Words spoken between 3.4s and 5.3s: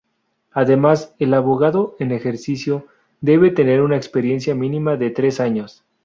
tener una experiencia mínima de